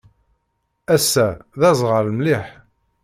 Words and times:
Ass-a, 0.95 1.27
d 1.59 1.61
aẓɣal 1.69 2.07
mliḥ. 2.13 2.47